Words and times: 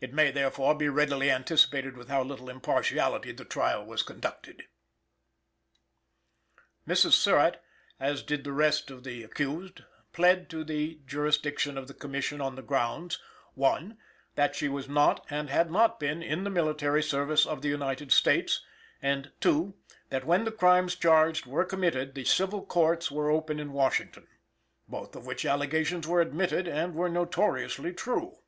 It 0.00 0.12
may, 0.12 0.32
therefore, 0.32 0.74
be 0.74 0.88
readily 0.88 1.30
anticipated 1.30 1.96
with 1.96 2.08
how 2.08 2.24
little 2.24 2.50
impartiality 2.50 3.30
the 3.30 3.44
trial 3.44 3.86
was 3.86 4.02
conducted. 4.02 4.64
Mrs. 6.84 7.12
Surratt 7.12 7.62
(as 8.00 8.24
did 8.24 8.42
the 8.42 8.50
rest 8.50 8.90
of 8.90 9.04
the 9.04 9.22
accused) 9.22 9.82
plead 10.12 10.50
to 10.50 10.64
the 10.64 11.00
jurisdiction 11.06 11.78
of 11.78 11.86
the 11.86 11.94
Commission 11.94 12.40
on 12.40 12.56
the 12.56 12.62
grounds 12.62 13.20
(1) 13.54 13.96
that 14.34 14.56
she 14.56 14.68
was 14.68 14.88
not 14.88 15.24
and 15.30 15.48
had 15.48 15.70
not 15.70 16.00
been 16.00 16.24
in 16.24 16.42
the 16.42 16.50
military 16.50 17.00
service 17.00 17.46
of 17.46 17.62
the 17.62 17.68
United 17.68 18.10
States, 18.10 18.64
and 19.00 19.30
(2) 19.38 19.74
that 20.08 20.24
when 20.24 20.42
the 20.44 20.50
crimes 20.50 20.96
charged 20.96 21.46
were 21.46 21.64
committed 21.64 22.16
the 22.16 22.24
civil 22.24 22.66
courts 22.66 23.12
were 23.12 23.30
open 23.30 23.60
in 23.60 23.70
Washington; 23.72 24.26
both 24.88 25.14
of 25.14 25.24
which 25.24 25.46
allegations 25.46 26.08
were 26.08 26.20
admitted 26.20 26.66
and 26.66 26.96
were 26.96 27.08
notoriously 27.08 27.92
true. 27.92 28.38